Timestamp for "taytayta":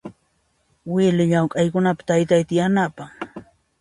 2.07-2.53